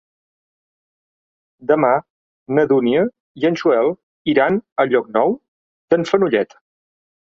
[1.71, 1.91] Demà
[2.59, 3.03] na Dúnia
[3.43, 3.93] i en Joel
[4.35, 5.37] iran a Llocnou
[5.93, 6.59] d'en Fenollet.